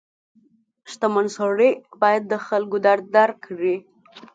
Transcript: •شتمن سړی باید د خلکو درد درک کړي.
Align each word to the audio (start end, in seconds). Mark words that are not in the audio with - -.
•شتمن 0.91 1.25
سړی 1.37 1.69
باید 2.01 2.23
د 2.27 2.33
خلکو 2.47 2.77
درد 2.85 3.05
درک 3.15 3.37
کړي. 3.47 3.75